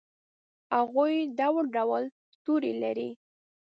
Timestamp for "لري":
2.83-3.09